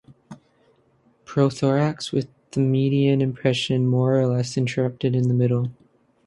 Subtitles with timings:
[1.25, 5.69] Prothorax with the median impression more or less interrupted in the middle.